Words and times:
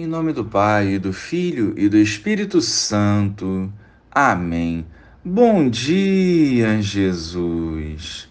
Em 0.00 0.06
nome 0.06 0.32
do 0.32 0.44
Pai, 0.44 0.96
do 0.96 1.12
Filho 1.12 1.74
e 1.76 1.88
do 1.88 1.98
Espírito 1.98 2.60
Santo. 2.60 3.68
Amém. 4.08 4.86
Bom 5.24 5.68
dia, 5.68 6.80
Jesus. 6.80 8.28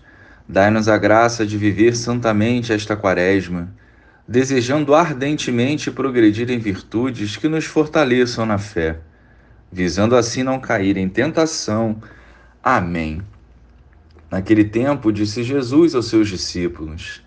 Dai-nos 0.47 0.87
a 0.87 0.97
graça 0.97 1.45
de 1.45 1.57
viver 1.57 1.93
santamente 1.93 2.71
esta 2.71 2.95
quaresma, 2.95 3.69
desejando 4.25 4.95
ardentemente 4.95 5.91
progredir 5.91 6.49
em 6.49 6.57
virtudes 6.57 7.35
que 7.35 7.49
nos 7.49 7.65
fortaleçam 7.65 8.45
na 8.45 8.57
fé, 8.57 9.01
visando 9.69 10.15
assim 10.15 10.43
não 10.43 10.61
cair 10.61 10.95
em 10.95 11.09
tentação. 11.09 12.01
Amém. 12.63 13.21
Naquele 14.31 14.63
tempo, 14.63 15.11
disse 15.11 15.43
Jesus 15.43 15.93
aos 15.95 16.07
seus 16.07 16.29
discípulos: 16.29 17.26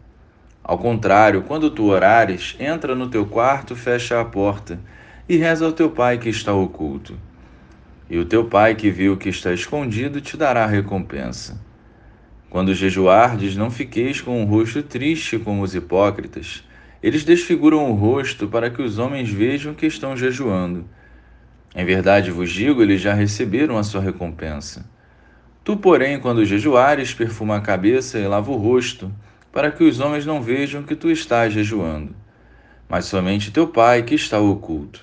Ao 0.63 0.77
contrário, 0.77 1.41
quando 1.43 1.71
tu 1.71 1.85
orares, 1.85 2.55
entra 2.59 2.93
no 2.93 3.09
teu 3.09 3.25
quarto, 3.25 3.75
fecha 3.75 4.21
a 4.21 4.25
porta 4.25 4.79
e 5.27 5.37
reza 5.37 5.65
ao 5.65 5.73
teu 5.73 5.89
pai 5.89 6.17
que 6.17 6.29
está 6.29 6.53
oculto. 6.53 7.17
E 8.09 8.17
o 8.17 8.25
teu 8.25 8.45
pai 8.45 8.75
que 8.75 8.91
viu 8.91 9.17
que 9.17 9.29
está 9.29 9.53
escondido 9.53 10.21
te 10.21 10.37
dará 10.37 10.65
recompensa. 10.65 11.59
Quando 12.49 12.75
jejuardes, 12.75 13.55
não 13.55 13.71
fiqueis 13.71 14.19
com 14.19 14.41
um 14.41 14.45
rosto 14.45 14.83
triste 14.83 15.39
como 15.39 15.63
os 15.63 15.73
hipócritas. 15.73 16.63
Eles 17.01 17.23
desfiguram 17.23 17.89
o 17.89 17.95
rosto 17.95 18.47
para 18.47 18.69
que 18.69 18.81
os 18.81 18.99
homens 18.99 19.29
vejam 19.29 19.73
que 19.73 19.87
estão 19.87 20.15
jejuando. 20.15 20.85
Em 21.73 21.85
verdade 21.85 22.29
vos 22.29 22.51
digo, 22.51 22.81
eles 22.83 22.99
já 22.99 23.13
receberam 23.13 23.77
a 23.77 23.83
sua 23.83 24.01
recompensa. 24.01 24.85
Tu, 25.63 25.77
porém, 25.77 26.19
quando 26.19 26.45
jejuares, 26.45 27.13
perfuma 27.13 27.55
a 27.55 27.61
cabeça 27.61 28.19
e 28.19 28.27
lava 28.27 28.51
o 28.51 28.57
rosto 28.57 29.11
para 29.51 29.71
que 29.71 29.83
os 29.83 29.99
homens 29.99 30.25
não 30.25 30.41
vejam 30.41 30.83
que 30.83 30.95
tu 30.95 31.11
estás 31.11 31.53
jejuando, 31.53 32.15
mas 32.87 33.05
somente 33.05 33.51
teu 33.51 33.67
Pai 33.67 34.03
que 34.03 34.15
está 34.15 34.39
oculto. 34.39 35.01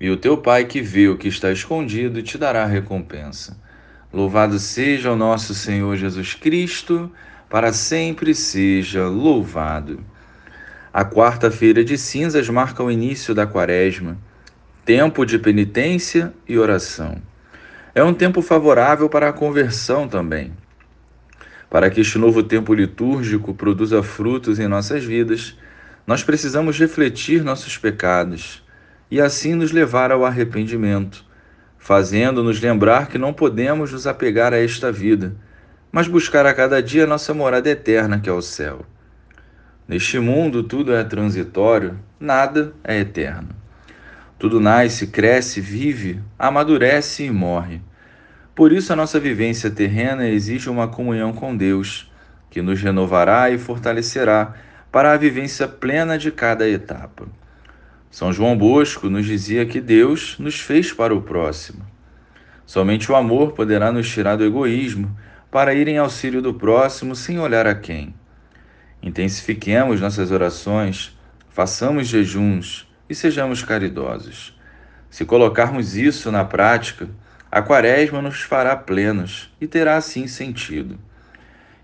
E 0.00 0.10
o 0.10 0.16
teu 0.16 0.36
Pai 0.36 0.64
que 0.64 0.80
vê 0.80 1.08
o 1.08 1.16
que 1.16 1.28
está 1.28 1.50
escondido 1.50 2.22
te 2.22 2.36
dará 2.36 2.66
recompensa. 2.66 3.58
Louvado 4.12 4.58
seja 4.58 5.12
o 5.12 5.16
nosso 5.16 5.54
Senhor 5.54 5.96
Jesus 5.96 6.34
Cristo, 6.34 7.10
para 7.48 7.72
sempre 7.72 8.34
seja 8.34 9.06
louvado. 9.08 10.04
A 10.92 11.04
quarta-feira 11.04 11.84
de 11.84 11.98
cinzas 11.98 12.48
marca 12.48 12.82
o 12.82 12.90
início 12.90 13.34
da 13.34 13.46
quaresma, 13.46 14.16
tempo 14.84 15.24
de 15.26 15.38
penitência 15.38 16.32
e 16.48 16.58
oração. 16.58 17.20
É 17.94 18.02
um 18.02 18.14
tempo 18.14 18.40
favorável 18.40 19.08
para 19.08 19.28
a 19.28 19.32
conversão 19.32 20.08
também. 20.08 20.52
Para 21.68 21.90
que 21.90 22.00
este 22.00 22.18
novo 22.18 22.42
tempo 22.42 22.72
litúrgico 22.72 23.54
produza 23.54 24.02
frutos 24.02 24.58
em 24.58 24.68
nossas 24.68 25.04
vidas, 25.04 25.56
nós 26.06 26.22
precisamos 26.22 26.78
refletir 26.78 27.42
nossos 27.42 27.76
pecados 27.76 28.62
e 29.10 29.20
assim 29.20 29.54
nos 29.54 29.72
levar 29.72 30.12
ao 30.12 30.24
arrependimento, 30.24 31.24
fazendo-nos 31.78 32.60
lembrar 32.60 33.08
que 33.08 33.18
não 33.18 33.32
podemos 33.32 33.92
nos 33.92 34.06
apegar 34.06 34.52
a 34.52 34.58
esta 34.58 34.92
vida, 34.92 35.34
mas 35.90 36.06
buscar 36.06 36.46
a 36.46 36.54
cada 36.54 36.82
dia 36.82 37.06
nossa 37.06 37.32
morada 37.34 37.68
eterna, 37.68 38.20
que 38.20 38.28
é 38.28 38.32
o 38.32 38.42
céu. 38.42 38.84
Neste 39.88 40.18
mundo 40.18 40.62
tudo 40.62 40.94
é 40.94 41.02
transitório, 41.04 41.98
nada 42.18 42.72
é 42.82 42.98
eterno. 42.98 43.48
Tudo 44.38 44.60
nasce, 44.60 45.06
cresce, 45.06 45.60
vive, 45.60 46.20
amadurece 46.38 47.24
e 47.24 47.30
morre. 47.30 47.80
Por 48.56 48.72
isso, 48.72 48.90
a 48.90 48.96
nossa 48.96 49.20
vivência 49.20 49.70
terrena 49.70 50.26
exige 50.26 50.70
uma 50.70 50.88
comunhão 50.88 51.30
com 51.30 51.54
Deus, 51.54 52.10
que 52.48 52.62
nos 52.62 52.80
renovará 52.80 53.50
e 53.50 53.58
fortalecerá 53.58 54.54
para 54.90 55.12
a 55.12 55.16
vivência 55.18 55.68
plena 55.68 56.16
de 56.16 56.32
cada 56.32 56.66
etapa. 56.66 57.28
São 58.10 58.32
João 58.32 58.56
Bosco 58.56 59.10
nos 59.10 59.26
dizia 59.26 59.66
que 59.66 59.78
Deus 59.78 60.38
nos 60.38 60.58
fez 60.58 60.90
para 60.90 61.14
o 61.14 61.20
próximo. 61.20 61.84
Somente 62.64 63.12
o 63.12 63.14
amor 63.14 63.52
poderá 63.52 63.92
nos 63.92 64.08
tirar 64.08 64.36
do 64.36 64.44
egoísmo 64.44 65.14
para 65.50 65.74
ir 65.74 65.86
em 65.86 65.98
auxílio 65.98 66.40
do 66.40 66.54
próximo 66.54 67.14
sem 67.14 67.38
olhar 67.38 67.66
a 67.66 67.74
quem. 67.74 68.14
Intensifiquemos 69.02 70.00
nossas 70.00 70.30
orações, 70.30 71.14
façamos 71.50 72.08
jejuns 72.08 72.90
e 73.06 73.14
sejamos 73.14 73.62
caridosos. 73.62 74.58
Se 75.10 75.26
colocarmos 75.26 75.94
isso 75.94 76.32
na 76.32 76.42
prática, 76.42 77.06
a 77.50 77.62
quaresma 77.62 78.20
nos 78.20 78.40
fará 78.40 78.76
plenos 78.76 79.54
e 79.60 79.66
terá 79.66 79.96
assim 79.96 80.26
sentido. 80.26 80.98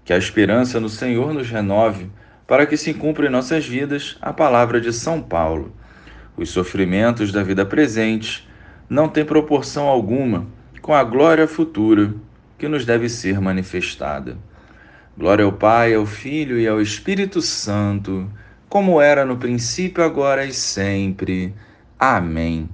Que 0.05 0.13
a 0.13 0.19
esperança 0.19 0.81
no 0.81 0.89
Senhor 0.89 1.33
nos 1.33 1.49
renove, 1.49 2.11
para 2.47 2.67
que 2.67 2.77
se 2.77 2.93
cumpra 2.93 3.27
em 3.27 3.31
nossas 3.31 3.67
vidas 3.67 4.19
a 4.21 4.33
palavra 4.33 4.81
de 4.81 4.93
São 4.93 5.23
Paulo. 5.23 5.75
Os 6.37 6.51
sofrimentos 6.51 7.31
da 7.31 7.43
vida 7.43 7.65
presente 7.65 8.49
não 8.89 9.09
têm 9.09 9.25
proporção 9.25 9.87
alguma 9.87 10.47
com 10.81 10.93
a 10.93 11.05
glória 11.05 11.47
futura 11.47 12.13
que 12.59 12.67
nos 12.67 12.85
deve 12.85 13.09
ser 13.09 13.41
manifestada. 13.41 14.37
Glória 15.17 15.45
ao 15.45 15.53
Pai, 15.53 15.95
ao 15.95 16.05
Filho 16.05 16.59
e 16.59 16.67
ao 16.67 16.81
Espírito 16.81 17.41
Santo, 17.41 18.29
como 18.69 19.01
era 19.01 19.25
no 19.25 19.37
princípio, 19.37 20.03
agora 20.03 20.45
e 20.45 20.53
sempre. 20.53 21.55
Amém. 21.99 22.69